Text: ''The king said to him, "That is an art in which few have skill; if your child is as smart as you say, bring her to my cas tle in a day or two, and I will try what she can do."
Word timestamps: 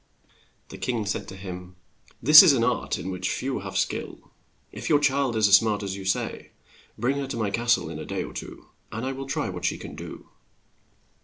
''The 0.69 0.79
king 0.79 1.05
said 1.05 1.27
to 1.27 1.35
him, 1.35 1.75
"That 2.23 2.41
is 2.41 2.53
an 2.53 2.63
art 2.63 2.97
in 2.97 3.11
which 3.11 3.29
few 3.29 3.59
have 3.59 3.77
skill; 3.77 4.31
if 4.71 4.89
your 4.89 4.97
child 4.97 5.35
is 5.35 5.47
as 5.47 5.57
smart 5.57 5.83
as 5.83 5.95
you 5.95 6.05
say, 6.05 6.53
bring 6.97 7.17
her 7.19 7.27
to 7.27 7.37
my 7.37 7.51
cas 7.51 7.75
tle 7.75 7.87
in 7.87 7.99
a 7.99 8.05
day 8.05 8.23
or 8.23 8.33
two, 8.33 8.69
and 8.91 9.05
I 9.05 9.11
will 9.11 9.27
try 9.27 9.47
what 9.47 9.63
she 9.65 9.77
can 9.77 9.93
do." 9.93 10.29